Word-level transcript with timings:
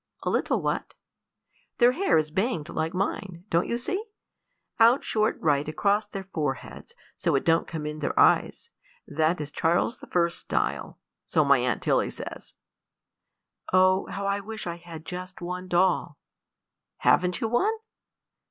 "A 0.23 0.31
little 0.31 0.59
what?" 0.63 0.95
"Their 1.77 1.91
hair 1.91 2.17
is 2.17 2.31
banged 2.31 2.69
like 2.69 2.95
mine 2.95 3.43
don't 3.51 3.67
you 3.67 3.77
see? 3.77 4.03
out 4.79 5.03
short 5.03 5.37
right 5.39 5.67
across 5.69 6.07
their 6.07 6.23
foreheads, 6.23 6.95
so 7.15 7.35
it 7.35 7.45
don't 7.45 7.67
come 7.67 7.85
in 7.85 7.99
their 7.99 8.19
eyes: 8.19 8.71
that 9.07 9.39
is 9.39 9.51
Charles 9.51 9.99
the 9.99 10.07
First 10.07 10.39
style 10.39 10.97
so 11.23 11.45
my 11.45 11.59
aunt 11.59 11.83
Tilly 11.83 12.09
says." 12.09 12.55
"Oh, 13.71 14.07
how 14.07 14.25
I 14.25 14.39
wish 14.39 14.65
I 14.65 14.77
had 14.77 15.05
just 15.05 15.39
one 15.39 15.67
doll!" 15.67 16.17
"Haven't 16.97 17.39
you 17.39 17.47
one?" 17.47 17.75